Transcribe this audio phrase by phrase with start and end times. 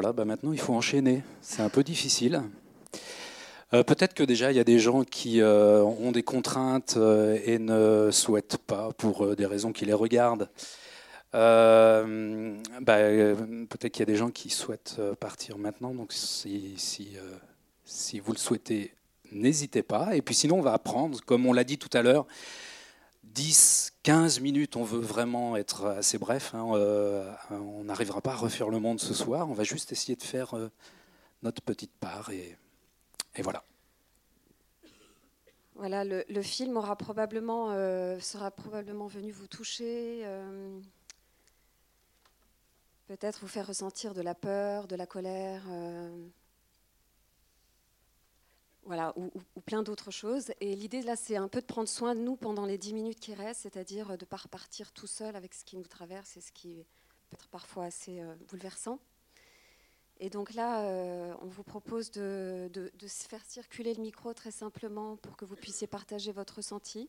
[0.00, 1.24] Voilà, bah maintenant il faut enchaîner.
[1.42, 2.44] C'est un peu difficile.
[3.74, 7.36] Euh, peut-être que déjà il y a des gens qui euh, ont des contraintes euh,
[7.44, 10.50] et ne souhaitent pas, pour des raisons qui les regardent.
[11.32, 15.92] Bah, peut-être qu'il y a des gens qui souhaitent partir maintenant.
[15.92, 17.16] Donc si, si,
[17.84, 18.94] si vous le souhaitez,
[19.32, 20.14] n'hésitez pas.
[20.14, 22.24] Et puis sinon, on va apprendre, comme on l'a dit tout à l'heure,
[23.34, 26.54] 10, 15 minutes, on veut vraiment être assez bref.
[26.54, 26.62] Hein,
[27.50, 29.48] on n'arrivera pas à refaire le monde ce soir.
[29.48, 30.54] On va juste essayer de faire
[31.42, 32.56] notre petite part et
[33.42, 33.64] voilà.
[35.78, 40.80] Voilà, le, film aura probablement, euh, sera probablement venu vous toucher, euh,
[43.06, 46.26] peut-être vous faire ressentir de la peur, de la colère, euh,
[48.84, 49.30] voilà, ou,
[49.66, 50.52] plein d'autres choses.
[50.60, 53.20] Et l'idée là, c'est un peu de prendre soin de nous pendant les dix minutes
[53.20, 56.40] qui restent, c'est-à-dire de ne pas repartir tout seul avec ce qui nous traverse et
[56.40, 56.84] ce qui
[57.30, 58.98] peut être parfois assez bouleversant.
[60.20, 62.70] Et donc là, euh, on vous propose de,
[63.06, 67.08] faire circuler le micro très simplement pour que vous puissiez partager votre ressenti.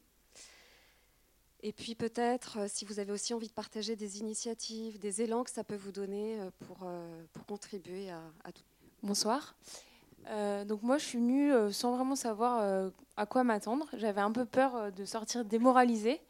[1.61, 5.44] Et puis peut-être, euh, si vous avez aussi envie de partager des initiatives, des élans
[5.44, 6.52] que ça peut vous donner euh,
[7.33, 8.64] pour contribuer à, tout.
[9.02, 9.56] Bonsoir.
[10.66, 13.88] Donc moi, je suis venue sans vraiment savoir à quoi m'attendre.
[13.94, 16.22] J'avais un peu peur de sortir démoralisée.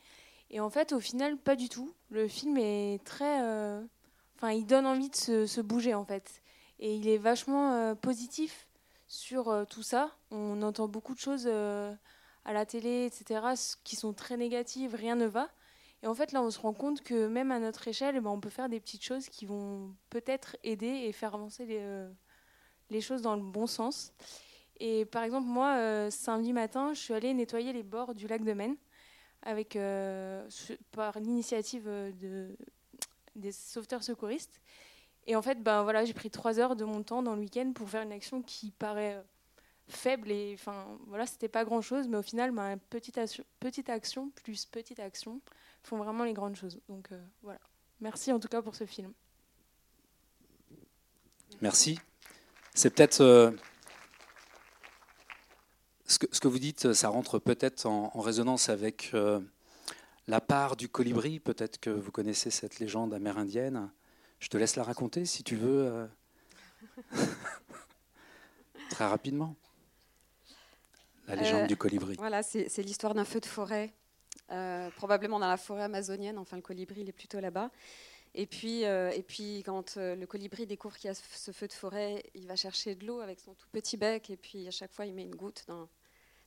[0.50, 1.94] Et en fait, au final, pas du tout.
[2.10, 3.42] Le film est très...
[4.40, 6.42] Enfin, il donne envie de se, bouger, en fait.
[6.80, 8.70] Et il est vachement euh, positif
[9.10, 10.16] sur euh, tout ça.
[10.32, 11.94] On entend beaucoup de choses euh,
[12.46, 13.42] à la télé, etc.,
[13.84, 15.50] qui sont très négatives, rien ne va.
[16.04, 18.30] Et en fait, là, on se rend compte que même à notre échelle, eh ben,
[18.30, 22.08] on peut faire des petites choses qui vont peut-être aider et faire avancer les,
[22.90, 24.14] les, choses dans le bon sens.
[24.80, 28.54] Et par exemple, moi, samedi matin, je suis allée nettoyer les bords du lac de
[28.54, 28.76] Maine
[29.42, 29.78] avec,
[30.92, 32.56] par l'initiative de,
[33.36, 34.62] des sauveteurs secouristes.
[35.28, 37.72] Et en fait, ben, voilà, j'ai pris trois heures de mon temps dans le week-end
[37.74, 39.22] pour faire une action qui paraît euh,
[39.88, 43.90] faible et enfin voilà c'était pas grand chose mais au final ben, petite, action, petite
[43.90, 45.42] action plus petite action
[45.82, 47.60] font vraiment les grandes choses donc euh, voilà
[48.00, 49.12] merci en tout cas pour ce film
[51.60, 52.00] merci
[52.74, 53.52] c'est peut-être euh,
[56.06, 59.14] ce, que, ce, que, vous dites ça rentre peut-être en, en, résonance avec
[60.28, 63.90] la part du colibri peut-être que vous connaissez cette légende amérindienne
[64.40, 65.86] je te laisse la raconter si tu veux.
[65.86, 66.08] Euh.
[68.90, 69.56] Très rapidement.
[71.28, 72.16] La légende euh, du colibri.
[72.16, 73.94] Voilà, c'est l'histoire d'un feu de forêt,
[74.52, 76.40] euh, probablement dans la forêt amazonienne.
[76.40, 77.70] Enfin, le colibri, il est plutôt là-bas.
[78.36, 82.24] Et puis, et puis, quand le colibri découvre qu'il y a ce feu de forêt,
[82.36, 84.30] il va chercher de l'eau avec son tout petit bec.
[84.30, 85.66] Et puis, à chaque fois, il met une goutte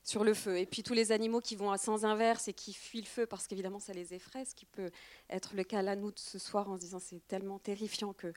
[0.03, 0.57] sur le feu.
[0.57, 3.25] Et puis tous les animaux qui vont à sens inverse et qui fuient le feu
[3.25, 4.91] parce qu'évidemment ça les effraie, ce qui peut
[5.29, 8.33] être le cas là nous ce soir en se disant c'est tellement terrifiant que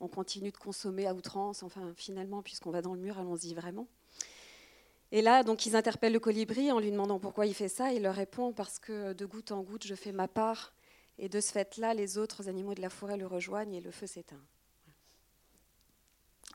[0.00, 1.62] on continue de consommer à outrance.
[1.62, 3.86] Enfin finalement puisqu'on va dans le mur, allons-y vraiment.
[5.14, 7.92] Et là, donc, ils interpellent le colibri en lui demandant pourquoi il fait ça.
[7.92, 10.72] Il leur répond parce que de goutte en goutte, je fais ma part.
[11.18, 14.06] Et de ce fait-là, les autres animaux de la forêt le rejoignent et le feu
[14.06, 14.40] s'éteint.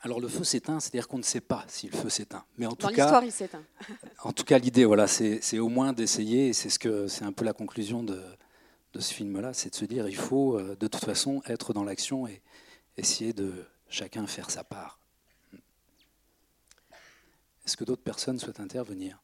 [0.02, 2.46] Alors le feu s'éteint, c'est-à-dire qu'on ne sait pas si le feu s'éteint.
[2.58, 3.64] Mais en tout cas, il s'éteint.
[4.24, 6.50] en tout cas, l'idée, voilà, c'est au moins d'essayer.
[6.50, 8.22] Et c'est ce que c'est un peu la conclusion de,
[9.00, 12.28] ce film-là, c'est de se dire, il faut euh, de toute façon être dans l'action
[12.28, 12.42] et
[12.98, 13.54] essayer de
[13.90, 15.00] chacun faire sa part.
[17.64, 19.22] Est-ce que d'autres personnes souhaitent intervenir?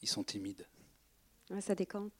[0.00, 0.66] Ils sont timides.
[1.60, 2.12] Ça décante.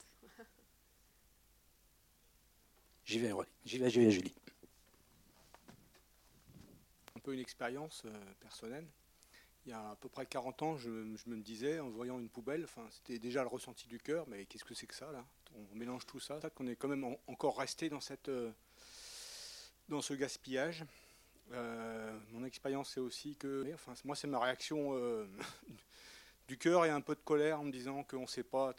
[3.05, 3.31] J'y vais,
[3.65, 4.33] j'y vais, j'y vais, Julie
[7.23, 8.85] peu une expérience euh, personnelle.
[9.65, 12.65] Il y a à peu près 40 ans, je, me disais, en voyant une poubelle,
[12.65, 15.25] enfin, c'était déjà le ressenti du cœur, mais qu'est-ce que c'est que ça là?
[15.55, 18.51] On mélange tout ça, qu'on est quand même encore resté dans, cette, euh,
[19.87, 20.83] dans ce gaspillage.
[21.53, 24.93] Euh, mon expérience, c'est aussi que, enfin, moi, c'est ma réaction
[26.47, 28.73] du cœur et un peu de colère en me disant qu'on ne sait pas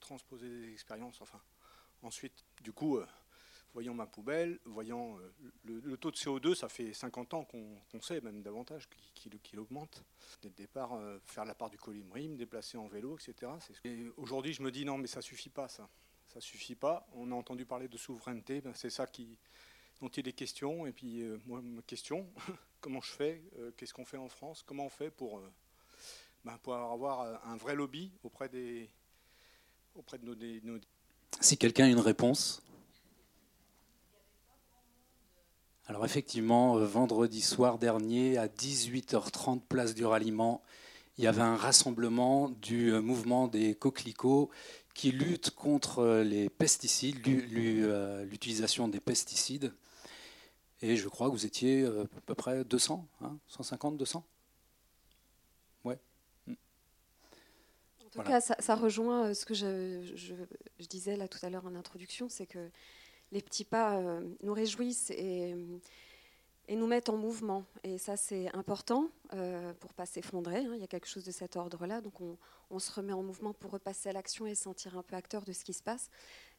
[0.00, 1.20] transposer des expériences.
[1.20, 1.40] Enfin,
[2.02, 3.00] ensuite, du coup,
[3.72, 8.20] voyant ma poubelle, voyant euh, le, taux de CO2, ça fait 50 ans qu'on sait,
[8.20, 10.02] même davantage, qu'il augmente.
[10.42, 13.52] Dès le départ, euh, faire la part du colibri, me déplacer en vélo, etc.
[14.16, 15.88] Aujourd'hui, je me dis non, mais ça suffit pas, ça.
[16.26, 17.06] Ça suffit pas.
[17.14, 19.38] On a entendu parler de souveraineté, ben, c'est ça qui,
[20.00, 20.86] dont il est question.
[20.86, 22.28] Et puis, euh, moi, ma question,
[22.80, 23.42] comment je fais
[23.76, 25.40] Qu'est-ce qu'on fait en France Comment on fait pour,
[26.44, 28.88] ben, pour avoir un vrai lobby auprès, des,
[29.94, 30.24] auprès de
[30.64, 30.78] nos.
[31.40, 32.62] Si quelqu'un a une réponse
[35.88, 40.62] Alors effectivement, euh, vendredi soir dernier, à 18h30, place du ralliement,
[41.16, 44.50] il y avait un rassemblement du euh, mouvement des coquelicots
[44.92, 49.72] qui lutte contre euh, les pesticides, l'utilisation des pesticides.
[50.82, 53.08] Et je crois que vous étiez à peu près 200,
[53.48, 54.24] 150, 200
[55.84, 55.98] Ouais.
[58.06, 60.00] En tout cas, ça, rejoint ce que je,
[60.88, 62.70] disais là tout à l'heure en introduction, c'est que
[63.32, 64.00] les petits pas
[64.42, 65.54] nous réjouissent et
[66.68, 67.64] et nous mettre en mouvement.
[67.82, 70.58] Et ça, c'est important euh, pour pas s'effondrer.
[70.58, 70.72] Hein.
[70.74, 72.02] Il y a quelque chose de cet ordre-là.
[72.02, 72.20] Donc,
[72.70, 75.52] on, se remet en mouvement pour repasser à l'action et sentir un peu acteur de
[75.52, 76.10] ce qui se passe.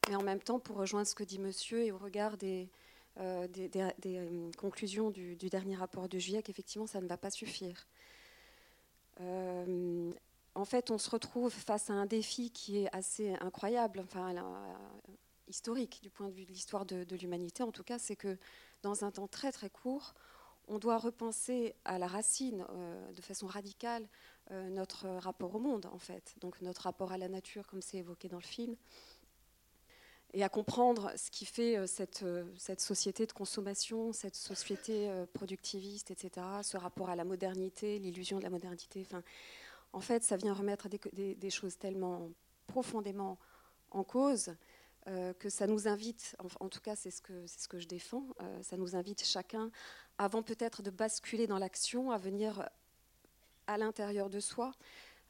[0.10, 2.70] Mais en même temps, pour rejoindre ce que dit monsieur et au regard des,
[3.20, 7.88] euh, des, euh, conclusions du, dernier rapport de juillet, qu'effectivement, ça ne va pas suffire.
[9.22, 10.12] Euh,
[10.56, 14.34] en fait, on se retrouve face à un défi qui est assez incroyable, enfin,
[15.50, 17.64] historique du point de vue de l'histoire de, l'humanité.
[17.64, 18.38] En tout cas, c'est que
[18.82, 20.14] dans un temps très très court,
[20.68, 24.08] on doit repenser à la racine, euh, de façon radicale,
[24.52, 26.36] euh, notre rapport au monde, en fait.
[26.42, 28.76] Donc notre rapport à la nature, comme c'est évoqué dans le film,
[30.34, 36.46] et à comprendre ce qui fait euh, cette, société de consommation, cette société productiviste, etc.,
[36.62, 39.02] ce rapport à la modernité, l'illusion de la modernité.
[39.02, 39.24] Enfin,
[39.94, 42.30] en fait, ça vient remettre des, choses tellement
[42.68, 43.38] profondément
[43.92, 44.56] en cause
[45.08, 48.26] euh, que ça nous invite, en, tout cas c'est ce, que, ce que je défends,
[48.42, 49.72] euh, ça nous invite chacun,
[50.18, 52.70] avant peut-être de basculer dans l'action, à venir
[53.66, 54.74] à l'intérieur de soi,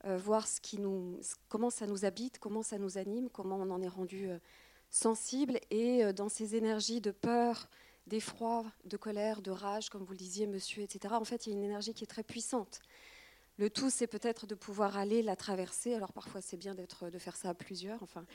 [0.06, 3.70] euh, voir ce qui nous, comment ça nous habite, comment ça nous anime, comment on
[3.70, 4.30] en est rendu
[4.90, 7.70] sensible, et dans ces énergies de peur,
[8.08, 11.54] d'effroi, de colère, de rage, comme vous le disiez, monsieur, etc., en fait il y
[11.54, 12.82] a une énergie qui est très puissante.
[13.60, 15.94] Le tout, c'est peut-être de pouvoir aller la traverser.
[15.94, 18.02] Alors parfois, c'est bien d'être, de faire ça à plusieurs.
[18.02, 18.26] Enfin,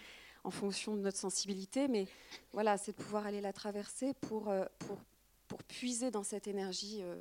[0.45, 2.07] en fonction de notre sensibilité, mais
[2.53, 4.67] voilà, c'est de pouvoir aller la traverser pour, euh,
[5.67, 7.19] puiser dans cette énergie euh,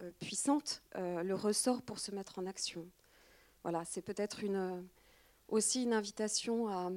[0.00, 2.88] euh, puissante le ressort pour se mettre en action.
[3.62, 4.40] Voilà, c'est peut-être
[5.48, 6.90] aussi une invitation à,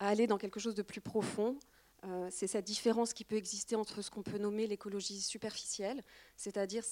[0.00, 1.56] aller dans quelque chose de plus profond.
[2.30, 6.02] C'est cette différence qui peut exister entre ce qu'on peut nommer l'écologie superficielle,
[6.36, 6.84] c'est-à-dire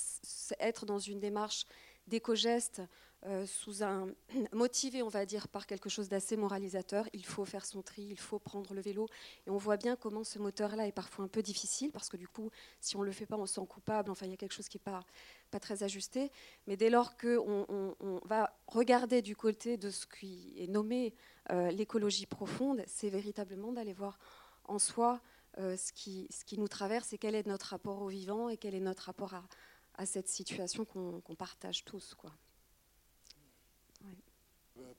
[0.61, 1.65] être dans une démarche
[2.09, 2.83] d'éco-gestes
[3.27, 4.07] euh, sous un
[4.53, 7.09] motivé, on va dire, par quelque chose d'assez moralisateur.
[7.13, 9.09] Il faut faire son tri, il faut prendre le vélo.
[9.47, 12.29] Et on voit bien comment ce moteur-là est parfois un peu difficile, parce que du
[12.29, 12.51] coup,
[12.81, 14.11] si on ne le fait pas, on se sent coupable.
[14.11, 16.31] Enfin, il y a quelque chose qui n'est pas, très ajusté.
[16.69, 17.67] Mais dès lors qu'on
[17.99, 21.15] on, va regarder du côté de ce qui est nommé
[21.51, 24.21] euh, l'écologie profonde, c'est véritablement d'aller voir
[24.69, 25.21] en soi
[25.59, 28.81] euh, ce, qui, nous traverse et quel est notre rapport au vivant et quel est
[28.81, 32.15] notre rapport à, cette situation qu'on partage tous.
[32.15, 32.31] Quoi.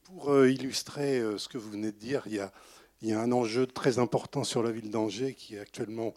[0.04, 3.66] Pour euh, illustrer euh, ce que vous venez de dire, il y, a, un enjeu
[3.68, 6.14] très important sur la ville d'Angers qui actuellement,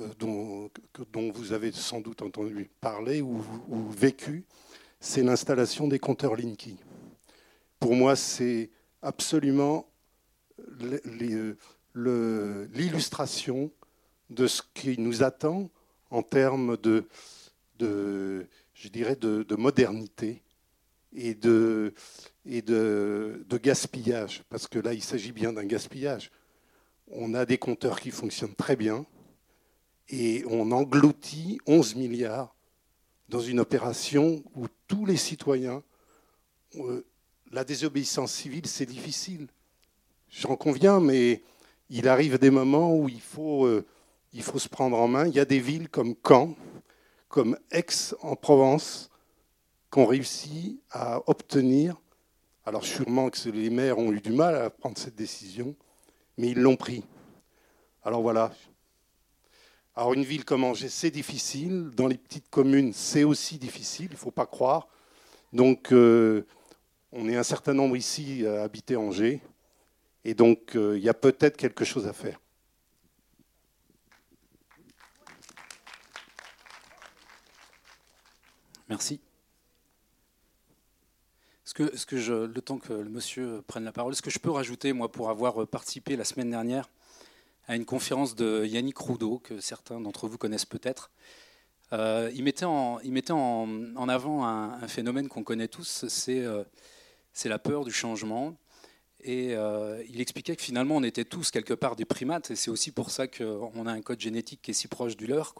[0.00, 0.70] euh, dont,
[1.32, 3.40] vous avez sans doute entendu parler ou,
[3.90, 4.44] vécu,
[5.00, 6.78] c'est l'installation des compteurs Linky.
[7.78, 8.70] Pour moi, c'est
[9.02, 9.86] absolument
[11.96, 13.70] l'illustration
[14.30, 15.70] de ce qui nous attend
[16.10, 17.06] en termes de,
[17.78, 20.42] je dirais, de modernité
[21.16, 21.94] et de,
[22.44, 26.30] et de, gaspillage, parce que là, il s'agit bien d'un gaspillage.
[27.08, 29.06] On a des compteurs qui fonctionnent très bien
[30.08, 32.54] et on engloutit 11 milliards
[33.28, 35.82] dans une opération où tous les citoyens,
[36.76, 37.04] euh,
[37.50, 39.48] la désobéissance civile, c'est difficile.
[40.28, 41.42] J'en conviens, mais
[41.90, 43.86] il arrive des moments où il faut, euh,
[44.32, 45.26] il faut se prendre en main.
[45.26, 46.54] Il y a des villes comme Caen,
[47.28, 49.10] comme Aix en Provence,
[49.90, 51.96] qu'on réussit à obtenir
[52.66, 55.76] alors sûrement que les maires ont eu du mal à prendre cette décision,
[56.36, 57.04] mais ils l'ont pris.
[58.02, 58.52] Alors voilà.
[59.94, 61.90] Alors une ville comme Angers, c'est difficile.
[61.94, 64.88] Dans les petites communes, c'est aussi difficile, il ne faut pas croire.
[65.52, 66.44] Donc euh,
[67.12, 69.40] on est un certain nombre ici à habiter Angers.
[70.26, 72.40] Et donc euh, il y a peut-être quelque chose à faire.
[78.88, 79.20] Merci
[81.76, 84.38] que, ce que je, le temps que le monsieur prenne la parole, ce que je
[84.38, 86.88] peux rajouter, moi, pour avoir participé la semaine dernière
[87.68, 91.10] à une conférence de Yannick Roudot, que certains d'entre vous connaissent peut-être,
[91.92, 96.64] euh, il mettait en, avant un, phénomène qu'on connaît tous, euh,
[97.34, 98.56] c'est la peur du changement.
[99.26, 102.70] Et euh, il expliquait que finalement, on était tous quelque part des primates, et c'est
[102.70, 105.52] aussi pour ça qu'on a un code génétique qui est si proche du leur.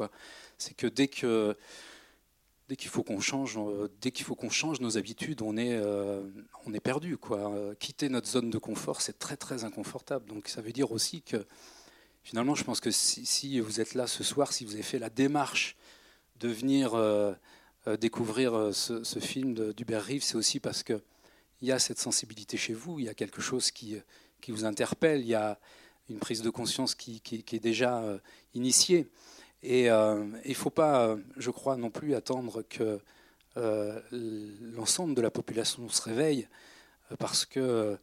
[0.57, 1.57] C'est que dès que
[2.79, 6.23] qu'il faut qu'on change, euh, dès qu'il faut qu'on change nos habitudes, on est, euh,
[6.81, 7.19] perdu.
[7.81, 10.27] Quitter notre zone de confort, c'est très très inconfortable.
[10.29, 11.45] Donc ça veut dire aussi que
[12.23, 15.11] finalement, je pense que si, vous êtes là ce soir, si vous avez fait la
[15.11, 15.77] démarche
[16.39, 16.95] de venir
[17.99, 20.85] découvrir ce, film d'Hubert Reeves, c'est aussi parce
[21.59, 23.97] qu'il y a cette sensibilité chez vous, il y a quelque chose qui,
[24.41, 25.59] qui vous interpelle, il y a
[26.09, 28.03] une prise de conscience qui, qui est déjà
[28.55, 29.09] initiée.
[29.63, 33.01] Et il ne faut pas, je crois, non plus attendre que
[34.77, 36.47] l'ensemble de la population se réveille,
[37.19, 37.99] parce que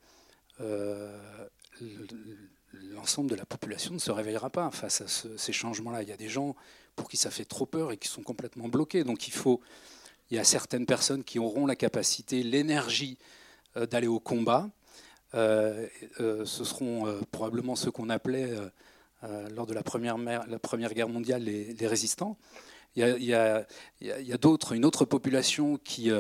[2.74, 6.04] l'ensemble de la population ne se réveillera pas face à ces changements-là.
[6.04, 6.56] Il y a des gens
[6.96, 9.04] pour qui ça fait trop peur et qui sont complètement bloqués.
[9.04, 9.62] Donc il faut,
[10.30, 13.43] il y a certaines personnes qui auront la capacité, l'énergie euh,
[13.76, 14.70] d'aller au combat.
[15.36, 15.88] Euh,
[16.20, 18.52] euh, ce seront probablement ceux qu'on appelait
[19.56, 22.38] lors de la première, la première, Guerre mondiale les, résistants.
[22.96, 23.66] Il y a,
[24.04, 26.12] a, d'autres, une autre population qui,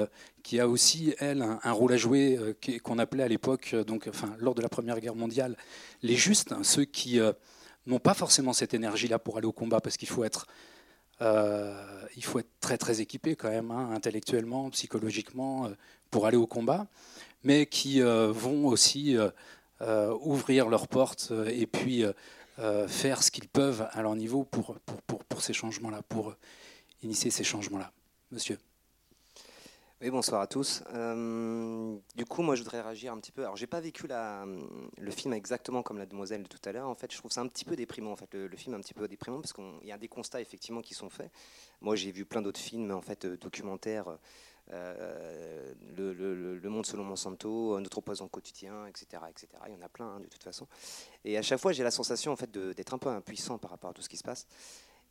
[0.41, 2.39] qui a aussi, elle, un, rôle à jouer,
[2.83, 5.55] qu'on appelait à l'époque, donc, enfin, lors de la Première Guerre mondiale,
[6.01, 7.19] les justes, hein, ceux qui
[7.85, 10.47] n'ont pas forcément cette énergie-là pour aller au combat, parce qu'il faut être,
[11.21, 15.69] euh, il faut être très très équipé quand même, hein, intellectuellement, psychologiquement, euh,
[16.09, 16.87] pour aller au combat,
[17.43, 19.17] mais qui euh, vont aussi
[20.21, 22.05] ouvrir leurs portes et puis
[22.87, 26.35] faire ce qu'ils peuvent à leur niveau pour, pour, pour, pour ces changements-là, pour
[27.01, 27.91] initier ces changements-là.
[28.31, 28.57] Monsieur.
[30.03, 30.83] Oui, bonsoir à tous.
[30.93, 33.43] Euh, du coup, moi, je voudrais réagir un petit peu.
[33.43, 36.89] Alors, j'ai pas vécu le film exactement comme la demoiselle de tout à l'heure.
[36.89, 38.11] En fait, je trouve ça un petit peu déprimant.
[38.11, 40.81] En fait, le, film un petit peu déprimant parce qu'il y a des constats effectivement
[40.81, 41.31] qui sont faits.
[41.79, 44.17] Moi, j'ai vu plein d'autres films, en fait, euh, documentaires.
[44.71, 49.47] Euh, le, Monde selon Monsanto, Notre poison quotidien, etc., etc.
[49.67, 50.67] Il y en a plein hein, de toute façon.
[51.25, 53.89] Et à chaque fois, j'ai la sensation en fait d'être un peu impuissant par rapport
[53.89, 54.47] à tout ce qui se passe.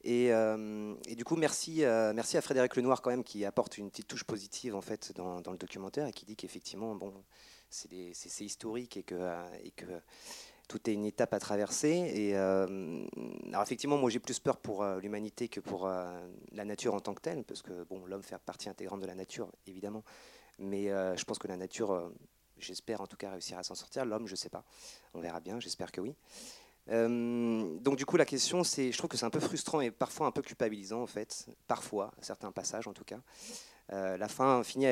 [0.05, 3.91] Euh, et, du coup, merci, euh, merci à Frédéric Lenoir quand même qui apporte une
[3.91, 7.13] petite touche positive en fait dans, le documentaire et qui dit qu'effectivement, bon,
[7.71, 9.15] c'est historique et que,
[9.63, 9.87] et que
[10.69, 12.11] tout est une étape à traverser.
[12.15, 13.05] Et euh,
[13.49, 17.21] alors effectivement, moi j'ai plus peur pour l'humanité que pour la nature en tant que
[17.21, 20.05] telle, parce que bon, l'homme fait partie intégrante de la nature, évidemment.
[20.59, 22.13] Mais je pense que la nature,
[22.59, 24.05] j'espère en tout cas réussir à s'en sortir.
[24.05, 24.65] L'homme, je sais pas.
[25.15, 25.61] On verra bien.
[25.61, 26.15] J'espère que oui.
[26.89, 29.93] Euh, donc du coup la question c'est, je trouve que c'est un peu frustrant et
[29.93, 33.21] parfois un peu culpabilisant en fait, parfois, certains passages en tout cas.
[33.93, 34.87] Euh, la fin finit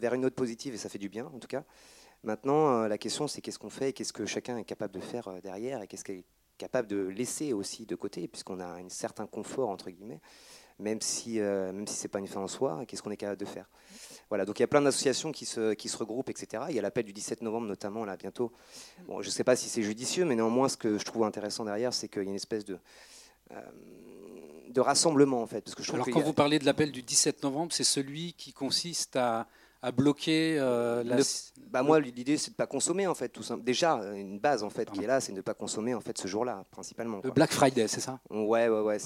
[0.00, 1.64] vers une note positive et ça fait du bien en tout cas.
[2.24, 5.00] Maintenant euh, la question c'est qu'est-ce qu'on fait et qu'est-ce que chacun est capable de
[5.00, 6.24] faire derrière et qu'est-ce qu'il est
[6.58, 10.20] capable de laisser aussi de côté puisqu'on a un certain confort entre guillemets
[10.78, 13.16] même si, euh, même si ce n'est pas une fin en soi, qu'est-ce qu'on est
[13.16, 13.68] capable de faire
[14.28, 16.64] Voilà, donc il y a plein d'associations qui se, qui se regroupent, etc.
[16.68, 18.52] Il y a l'appel du 17 novembre notamment, là, bientôt.
[19.06, 21.64] Bon, je ne sais pas si c'est judicieux, mais néanmoins, ce que je trouve intéressant
[21.64, 22.78] derrière, c'est qu'il y a une espèce de...
[23.52, 23.60] Euh,
[24.68, 25.60] de rassemblement en fait.
[25.60, 28.52] Parce que je Alors quand vous parlez de l'appel du 17 novembre, c'est celui qui
[28.52, 29.46] consiste à,
[29.84, 31.16] à bloquer euh, la...
[31.70, 33.62] bah moi, l'idée, c'est de ne pas consommer, en fait, tout simple.
[33.62, 36.16] Déjà, une base, en fait, qui est là, c'est de ne pas consommer, en fait,
[36.16, 37.20] ce jour-là, principalement.
[37.22, 38.18] Le Black Friday, c'est ça?
[38.30, 38.98] Ouais, ouais, ouais.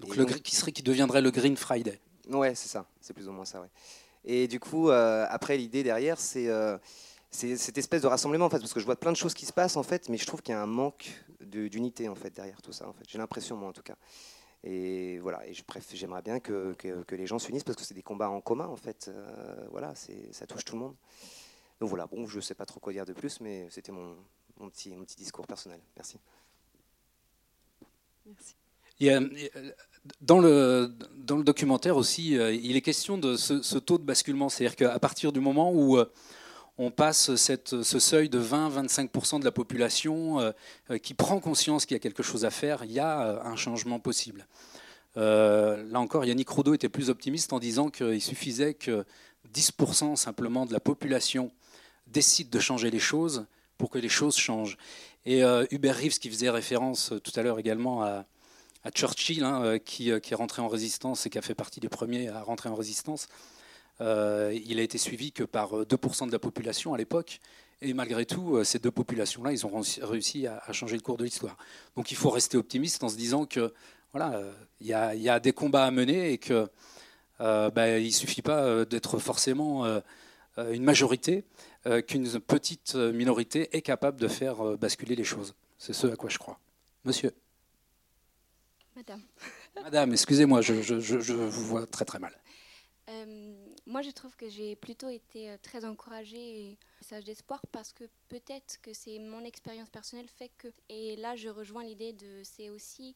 [0.00, 2.86] Donc, le, qui, serait, qui deviendrait le Green Friday Ouais, c'est ça.
[3.00, 3.68] C'est plus ou moins ça, ouais.
[4.24, 6.78] Et du coup, euh, après, l'idée derrière, euh,
[7.30, 9.46] c'est cette espèce de rassemblement, en fait, parce que je vois plein de choses qui
[9.46, 12.30] se passent, en fait, mais je trouve qu'il y a un manque d'unité, en fait,
[12.30, 13.04] derrière tout ça, en fait.
[13.06, 13.94] J'ai l'impression, moi, en tout cas.
[14.68, 15.52] Et voilà, et
[15.92, 18.74] j'aimerais bien que, que, les gens s'unissent parce que c'est des combats en commun en
[18.74, 19.08] fait.
[19.08, 19.94] Euh, voilà,
[20.32, 20.96] ça touche tout le monde.
[21.78, 24.16] Donc voilà, bon, je ne sais pas trop quoi dire de plus, mais c'était mon,
[24.58, 25.78] mon, petit, mon petit discours personnel.
[25.94, 26.18] Merci.
[28.26, 28.56] Merci.
[30.20, 34.04] Dans, le, dans le documentaire aussi, euh, il est question de ce, ce taux de
[34.04, 34.48] basculement.
[34.48, 36.10] C'est-à-dire qu'à partir du moment où euh,
[36.78, 40.52] on passe ce seuil de 20-25% de la population euh,
[40.90, 43.42] euh, qui prend conscience qu'il y a quelque chose à faire, il y a euh,
[43.42, 44.46] un changement possible.
[45.16, 49.06] là encore, Yannick Roudot était plus optimiste en disant qu'il suffisait que
[49.54, 51.50] 10% simplement de la population
[52.06, 53.46] décide de changer les choses
[53.78, 54.76] pour que les choses changent.
[55.24, 58.26] Et Hubert Reeves, qui faisait référence tout à l'heure également à,
[58.94, 62.42] Churchill, hein, qui, est rentré en résistance et qui a fait partie des premiers à
[62.42, 63.26] rentrer en résistance,
[64.00, 67.40] euh, il a été suivi que par 2% euh, de la population à l'époque.
[67.82, 71.24] Et malgré tout, euh, ces deux populations-là, ils ont réussi à, changer le cours de
[71.24, 71.56] l'histoire.
[71.96, 73.72] Donc il faut rester optimiste en se disant que
[74.12, 74.40] voilà,
[74.80, 76.70] il y, a des combats à mener et que
[77.38, 79.84] bah, il ne suffit pas d'être forcément
[80.56, 81.44] une majorité,
[82.06, 85.54] qu'une petite minorité est capable de faire basculer les choses.
[85.76, 86.58] C'est ce à quoi je crois.
[87.04, 87.30] Monsieur.
[88.94, 89.20] Madame.
[89.82, 92.32] Madame, excusez-moi, je, je, vous vois très très mal.
[93.88, 98.02] Moi, je trouve que j'ai plutôt été euh, très encouragée et message d'espoir parce que
[98.28, 100.66] peut-être que c'est mon expérience personnelle fait que.
[100.88, 102.42] Et là, je rejoins l'idée de.
[102.42, 103.14] C'est aussi.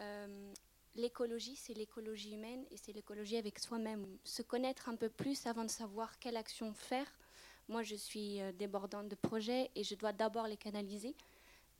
[0.00, 0.52] Euh,
[0.94, 4.06] l'écologie, c'est l'écologie humaine et c'est l'écologie avec soi-même.
[4.24, 7.06] Se connaître un peu plus avant de savoir quelle action faire.
[7.68, 11.14] Moi, je suis euh, débordante de projets et je dois d'abord les canaliser.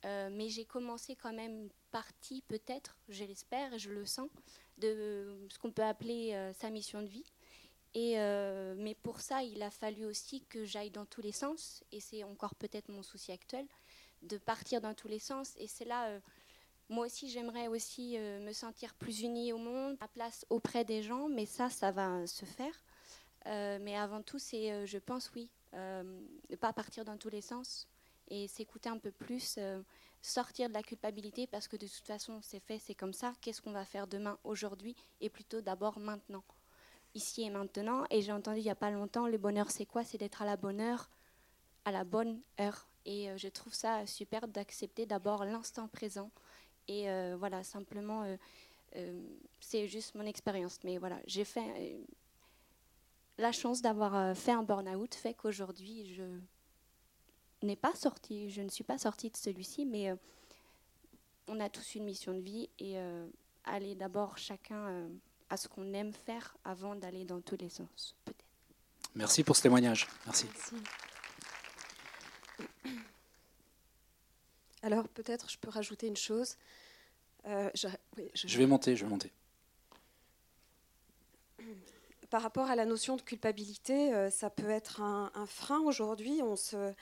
[0.05, 4.29] mais j'ai commencé quand même partie, peut-être, je l'espère et je le sens,
[4.77, 7.25] de ce qu'on peut appeler sa mission de vie.
[8.17, 12.01] Euh, mais pour ça, il a fallu aussi que j'aille dans tous les sens, et
[12.01, 13.67] c'est encore peut-être mon souci actuel,
[14.23, 15.55] de partir dans tous les sens.
[15.57, 16.21] Et c'est là, euh,
[16.89, 21.03] moi aussi, j'aimerais aussi euh, me sentir plus unie au monde, à place auprès des
[21.03, 22.75] gens, mais ça, ça va se faire.
[23.81, 27.89] Mais avant tout, c'est, je pense, oui, ne pas partir dans tous les sens
[28.29, 29.59] et s'écouter un peu plus,
[30.21, 33.33] sortir de la culpabilité parce que de toute façon, c'est fait, c'est comme ça.
[33.41, 36.45] Qu'est-ce qu'on va faire demain, aujourd'hui et plutôt d'abord maintenant,
[37.15, 38.05] ici et maintenant.
[38.11, 40.05] Et j'ai entendu il n'y a pas longtemps, le bonheur, c'est quoi?
[40.05, 41.11] C'est d'être à la bonne heure,
[41.85, 42.89] à la bonne heure.
[43.05, 46.31] Et je trouve ça super d'accepter d'abord l'instant présent
[46.89, 48.37] et euh, voilà, simplement, euh,
[48.97, 49.23] euh,
[49.61, 50.79] c'est juste mon expérience.
[50.85, 52.01] Mais voilà, j'ai fait
[53.37, 56.25] la chance d'avoir fait un burn-out, fait qu'aujourd'hui, je
[57.63, 60.13] n'ai pas sorti, je ne suis pas sortie de celui-ci, mais
[61.47, 62.97] on a tous une mission de vie et
[63.65, 65.09] aller d'abord chacun
[65.51, 68.45] à ce qu'on aime faire avant d'aller dans tous les sens, peut-être.
[69.15, 70.07] Merci pour ce témoignage.
[70.27, 70.47] Merci.
[74.83, 76.57] Alors peut-être je peux rajouter une chose.
[77.47, 78.59] Euh, je...
[78.59, 79.33] vais monter, je vais monter.
[82.31, 86.43] Par rapport à la notion de culpabilité, euh, ça peut être un, frein aujourd'hui.
[86.43, 86.93] On se,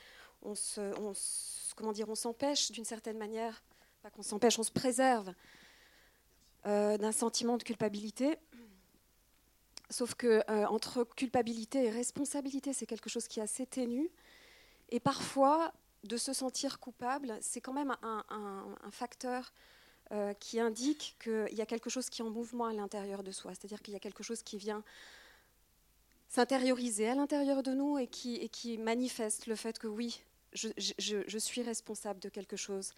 [0.42, 3.62] on se, comment dire, on s'empêche d'une certaine manière,
[4.02, 5.34] pas qu'on s'empêche, on se préserve
[6.66, 8.36] euh, d'un sentiment de culpabilité.
[9.88, 14.10] Sauf que entre culpabilité et responsabilité, c'est quelque chose qui est assez ténu.
[14.88, 15.72] Et parfois,
[16.06, 19.52] de se sentir coupable, c'est quand même un, facteur
[20.12, 23.32] euh, qui indique qu'il y a quelque chose qui est en mouvement à l'intérieur de
[23.32, 24.82] soi, c'est-à-dire qu'il y a quelque chose qui vient
[26.28, 32.20] s'intérioriser à l'intérieur de nous et qui, manifeste le fait que oui, je, suis responsable
[32.20, 32.92] de quelque chose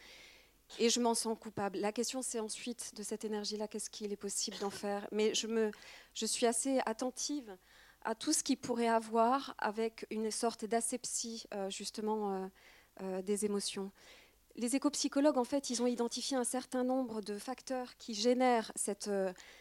[0.78, 1.78] et je m'en sens coupable.
[1.78, 5.06] La question, c'est ensuite de cette énergie-là, qu'est-ce qu'il est possible d'en faire?
[5.12, 5.70] Mais je, me,
[6.14, 7.56] je suis assez attentive
[8.04, 12.46] à tout ce qui pourrait avoir avec une sorte d'asepsie, euh, justement, euh,
[13.02, 13.90] euh, des émotions.
[14.56, 19.08] Les éco-psychologues, en fait, ils ont identifié un certain nombre de facteurs qui génèrent cette,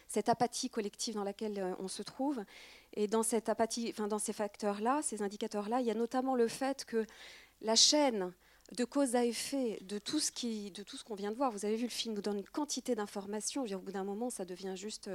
[0.08, 2.42] cette apathie collective dans laquelle on se trouve.
[2.94, 6.84] Et dans cette apathie, dans ces facteurs-là, ces indicateurs-là, il y a notamment le fait
[6.84, 7.06] que
[7.60, 8.32] la chaîne
[8.76, 11.50] de cause à effet de tout ce qu'on vient de voir.
[11.52, 13.64] Vous avez vu le film nous donne une quantité d'informations.
[13.64, 15.10] Au bout d'un moment, ça devient juste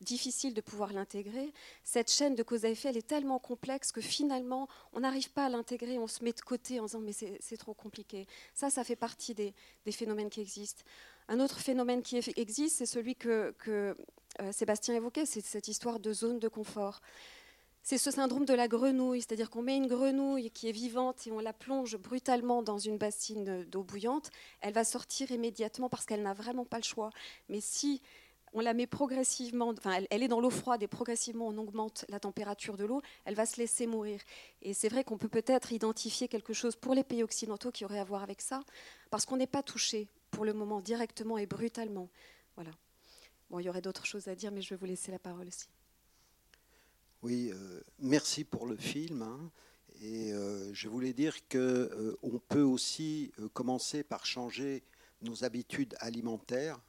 [0.00, 1.52] difficile de pouvoir l'intégrer.
[1.84, 5.46] Cette chaîne de cause à effet, elle est tellement complexe que finalement, on n'arrive pas
[5.46, 8.26] à l'intégrer, on se met de côté en disant mais c'est trop compliqué.
[8.54, 9.54] Ça, ça fait partie des,
[9.90, 10.82] phénomènes qui existent.
[11.28, 13.94] Un autre phénomène qui existe, c'est celui que, euh,
[14.52, 17.00] Sébastien évoquait, c'est cette histoire de zone de confort.
[17.82, 21.32] C'est ce syndrome de la grenouille, c'est-à-dire qu'on met une grenouille qui est vivante et
[21.32, 26.22] on la plonge brutalement dans une bassine d'eau bouillante, elle va sortir immédiatement parce qu'elle
[26.22, 27.10] n'a vraiment pas le choix.
[27.48, 28.02] Mais si
[28.52, 32.20] on la met progressivement, enfin, elle, est dans l'eau froide et progressivement on augmente la
[32.20, 34.20] température de l'eau, elle va se laisser mourir.
[34.62, 37.98] Et c'est vrai qu'on peut peut-être identifier quelque chose pour les pays occidentaux qui aurait
[38.00, 38.62] à voir avec ça,
[39.10, 42.08] parce qu'on n'est pas touché pour le moment directement et brutalement.
[42.56, 42.72] Voilà.
[43.48, 45.48] Bon, il y aurait d'autres choses à dire, mais je vais vous laisser la parole
[45.48, 45.68] aussi.
[47.22, 49.22] Oui, euh, merci pour le film.
[49.22, 49.50] Hein.
[50.00, 54.82] et euh, je voulais dire qu'on euh, on peut aussi commencer par changer
[55.20, 56.80] nos habitudes alimentaires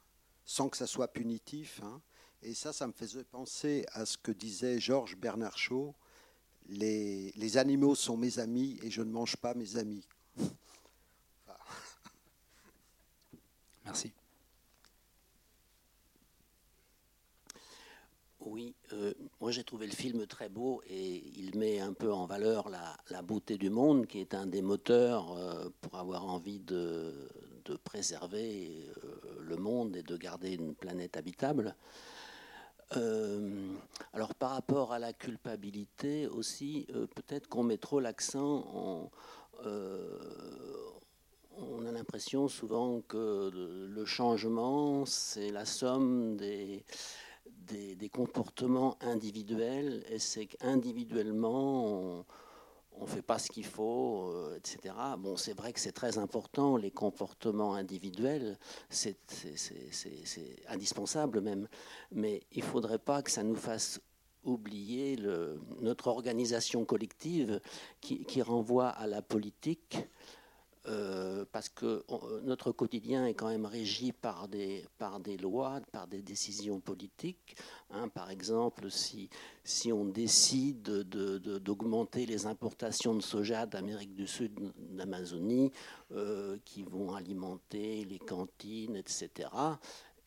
[0.46, 1.80] sans que ça soit punitif.
[1.84, 2.00] Hein.
[2.42, 5.94] Et ça, ça me faisait penser à ce que disait Georges Bernard Shaw
[6.68, 10.06] les, les, animaux sont mes amis et je ne mange pas mes amis.
[13.84, 14.12] Merci.
[18.40, 22.26] Oui, euh, moi j'ai trouvé le film très beau et il met un peu en
[22.26, 27.28] valeur la, beauté du monde, qui est un des moteurs euh, pour avoir envie de,
[27.82, 31.74] préserver euh, le monde et de garder une planète habitable.
[32.96, 33.72] Euh,
[34.12, 39.10] alors par rapport à la culpabilité aussi, peut-être qu'on met trop l'accent en...
[41.56, 46.84] on a l'impression souvent que le changement, c'est la somme des,
[47.72, 52.24] des, comportements individuels, et c'est qu'individuellement,
[52.98, 54.94] on, ne fait pas ce qu'il faut, euh, etc.
[55.18, 58.58] Bon, c'est vrai que c'est très important, les comportements individuels,
[58.90, 59.16] c'est
[60.68, 61.68] indispensable même,
[62.10, 64.00] mais il ne faudrait pas que ça nous fasse
[64.44, 65.16] oublier
[65.80, 67.60] notre organisation collective
[68.00, 69.98] qui, renvoie à la politique
[70.88, 72.04] euh, parce que
[72.42, 77.56] notre quotidien est quand même régi par des, par des lois, par des décisions politiques.
[77.90, 78.08] Hein.
[78.08, 79.28] par exemple, si,
[79.62, 85.70] si on décide d'augmenter les importations de soja d'Amérique du Sud, d'Amazonie,
[86.10, 89.48] euh, qui vont alimenter les cantines, etc.,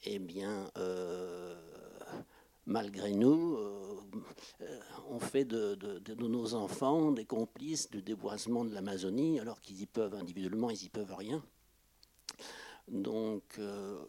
[0.05, 1.55] eh bien, euh,
[2.65, 4.01] malgré nous, euh,
[4.61, 5.77] euh, on fait de,
[6.15, 10.89] nos enfants des complices du déboisement de l'Amazonie, alors qu'ils y peuvent individuellement, ils y
[10.89, 11.43] peuvent rien.
[12.87, 14.03] Donc, euh,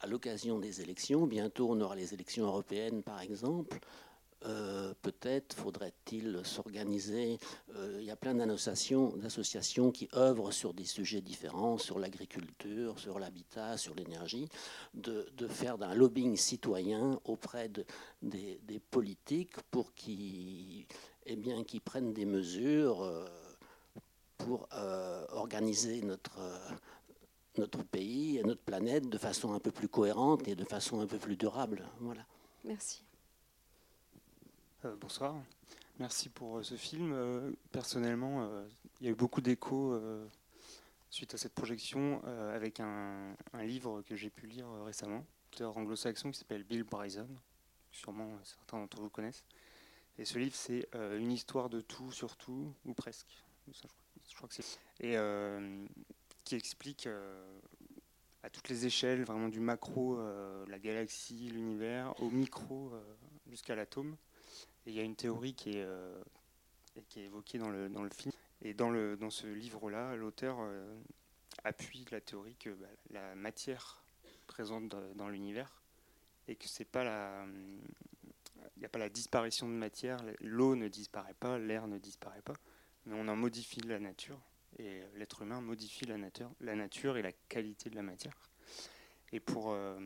[0.00, 3.78] à l'occasion des élections, bientôt on aura les élections européennes par exemple,
[5.06, 7.38] peut-être faudrait-il s'organiser.
[7.76, 13.20] Euh, il y a plein d'associations qui œuvrent sur des sujets différents, sur l'agriculture, sur
[13.20, 14.48] l'habitat, sur l'énergie,
[14.94, 17.84] de, faire d'un lobbying citoyen auprès de,
[18.20, 20.86] des, politiques pour qu'ils
[21.26, 23.24] eh prennent des mesures euh,
[24.38, 24.68] pour
[25.30, 26.40] organiser notre
[27.58, 31.06] notre pays et notre planète de façon un peu plus cohérente et de façon un
[31.06, 31.88] peu plus durable.
[32.00, 32.26] Voilà.
[32.64, 33.05] Merci.
[34.86, 35.34] Euh, bonsoir.
[35.98, 37.12] Merci pour euh, ce film.
[37.12, 38.48] Euh, personnellement,
[39.00, 40.00] il y a eu beaucoup d'échos
[41.10, 42.22] suite à cette projection
[42.52, 47.28] avec un, livre que j'ai pu lire récemment, auteur anglo-saxon qui s'appelle Bill Bryson.
[47.90, 49.44] Sûrement certains d'entre vous connaissent.
[50.18, 53.44] Et ce livre, c'est une histoire de tout sur tout, ou presque.
[53.68, 54.78] je, crois, que c'est.
[55.00, 55.16] Et
[56.44, 57.08] qui explique
[58.42, 60.18] à toutes les échelles, vraiment du macro,
[60.66, 62.92] la galaxie, l'univers, au micro,
[63.48, 64.16] jusqu'à l'atome,
[64.86, 66.22] il y a une théorie qui est, euh,
[67.08, 68.32] qui est évoquée dans le, dans le film.
[68.62, 70.98] Et dans, le, dans ce livre-là, l'auteur euh,
[71.64, 74.02] appuie la théorie que bah, la matière
[74.46, 75.82] présente dans, l'univers
[76.48, 77.46] et que c'est pas la.
[78.78, 82.56] N'y a pas la disparition de matière, l'eau ne disparaît pas, l'air ne disparaît pas,
[83.06, 84.38] mais on en modifie la nature
[84.78, 88.36] et l'être humain modifie la nature, la nature et la qualité de la matière.
[89.32, 89.98] Et pour, euh,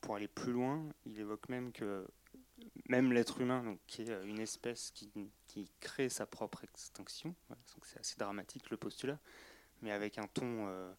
[0.00, 2.06] pour aller plus loin, il évoque même que
[2.88, 5.10] même l'être humain, donc, qui est euh, une espèce qui,
[5.80, 7.34] crée sa propre extinction,
[7.82, 9.18] c'est assez dramatique le postulat,
[9.82, 10.92] mais avec un ton, euh,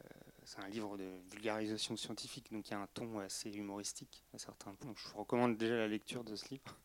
[0.00, 0.08] euh,
[0.44, 4.38] c'est un livre de vulgarisation scientifique, donc il y a un ton assez humoristique à
[4.38, 4.94] certains points.
[4.96, 6.78] je vous recommande déjà la lecture de ce livre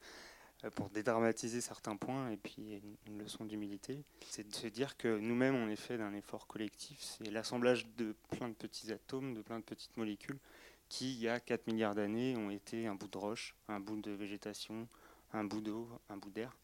[0.75, 4.03] pour dédramatiser certains points et puis une, leçon d'humilité.
[4.27, 8.15] C'est de se dire que nous-mêmes, on est fait d'un effort collectif, c'est l'assemblage de
[8.31, 10.39] plein de petits atomes, de plein de petites molécules
[10.89, 13.99] qui, il y a 4 milliards d'années, ont été un bout de roche, un bout
[14.01, 14.87] de végétation,
[15.33, 16.55] un bout d'eau, un bout d'air.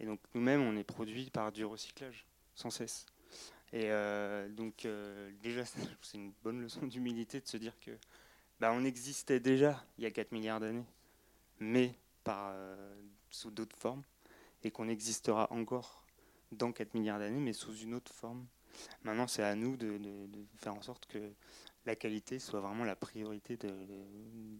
[0.00, 3.06] Et donc nous-mêmes, on est produit par du recyclage, sans cesse.
[3.72, 5.64] Et euh, donc euh, déjà,
[6.02, 7.92] c'est une bonne leçon d'humilité de se dire que
[8.60, 10.86] bah, on existait déjà il y a 4 milliards d'années,
[11.58, 12.94] mais par, euh,
[13.30, 14.02] sous d'autres formes,
[14.62, 16.04] et qu'on existera encore
[16.52, 18.46] dans 4 milliards d'années, mais sous une autre forme.
[19.04, 19.98] Maintenant, c'est à nous de,
[20.56, 21.32] faire en sorte que
[21.86, 23.72] la qualité soit vraiment la priorité de,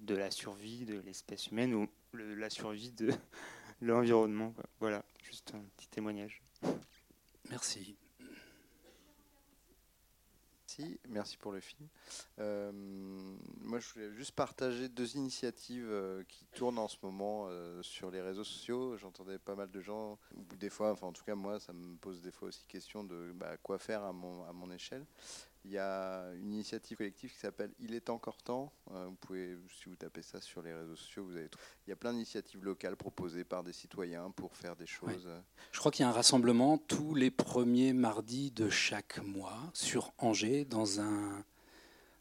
[0.03, 3.11] de la survie de l'espèce humaine ou la survie de
[3.81, 4.55] l'environnement.
[4.81, 6.43] Voilà, juste un petit témoignage.
[7.51, 7.97] Merci.
[10.79, 11.87] Merci, merci pour le film.
[12.39, 17.83] Euh, moi, je voulais juste partager deux initiatives euh, qui tournent en ce moment euh,
[17.83, 18.97] sur les réseaux sociaux.
[18.97, 21.97] J'entendais pas mal de gens, ou des fois, enfin en tout cas moi, ça me
[21.97, 25.05] pose des fois aussi question de bah, quoi faire à mon, à mon échelle.
[25.65, 28.73] Il y a une initiative collective qui s'appelle Il est encore temps.
[28.91, 31.49] Euh, vous pouvez, si vous tapez ça sur les réseaux sociaux, vous avez
[31.87, 35.29] Il y a plein d'initiatives locales proposées par des citoyens pour faire des choses.
[35.71, 40.13] Je crois qu'il y a un rassemblement tous les premiers mardis de chaque mois sur
[40.19, 41.45] Angers dans un,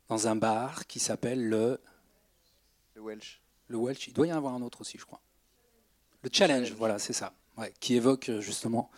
[0.07, 1.81] dans un bar qui s'appelle le.
[2.93, 3.41] Le Welsh.
[3.69, 4.07] Le Welsh.
[4.07, 5.21] Il doit y en avoir un autre aussi, je crois.
[6.21, 7.33] Le Challenge, voilà, c'est ça.
[7.79, 8.91] qui évoque justement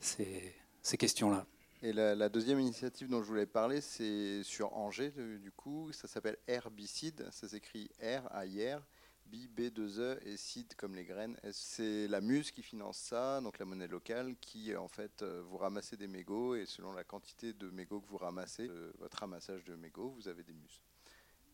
[0.00, 1.46] ces, ces questions-là.
[1.82, 5.90] Et la, deuxième initiative dont je voulais parler, c'est sur Angers, du coup.
[5.92, 7.26] Ça s'appelle Herbicide.
[7.30, 8.80] Ça s'écrit R, A, I, R,
[9.24, 11.38] B, B, 2, E et Cide comme les graines.
[11.52, 15.56] C'est la Muse qui finance ça, donc la monnaie locale, qui en fait euh, vous
[15.56, 19.64] ramassez des mégots et selon la quantité de mégots que vous ramassez, euh, votre ramassage
[19.64, 20.82] de mégots, vous avez des muses.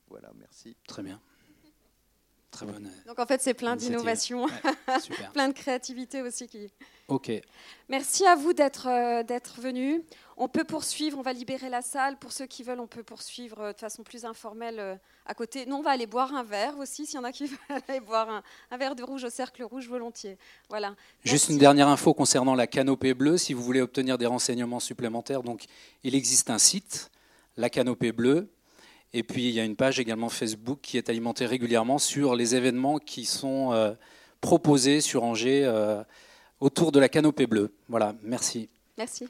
[0.08, 0.76] Voilà, merci.
[0.88, 1.20] Très bien.
[2.56, 2.90] Très bonne.
[3.06, 4.46] Donc en fait, c'est plein d'innovation,
[5.34, 6.48] plein de créativité aussi.
[6.48, 6.70] Qui...
[7.08, 7.30] Ok.
[7.90, 10.00] Merci à vous d'être euh, d'être venus.
[10.38, 12.16] On peut poursuivre, on va libérer la salle.
[12.16, 15.66] Pour ceux qui veulent, on peut poursuivre euh, de façon plus informelle euh, à côté.
[15.66, 18.00] Nous, on va aller boire un verre aussi, s'il y en a qui veulent aller
[18.00, 20.38] boire un, un, verre de rouge au cercle rouge volontiers.
[20.70, 20.94] Voilà.
[21.24, 23.36] Juste une dernière info concernant la canopée bleue.
[23.36, 25.66] Si vous voulez obtenir des renseignements supplémentaires, donc
[26.04, 27.10] il existe un site,
[27.58, 28.48] la canopée bleue
[29.16, 32.54] et puis il y a une page également Facebook qui est alimentée régulièrement sur les
[32.54, 33.94] événements qui sont euh,
[34.42, 36.02] proposés sur Angers euh,
[36.60, 37.72] autour de la canopée bleue.
[37.88, 38.68] Voilà, merci.
[38.98, 39.26] Merci.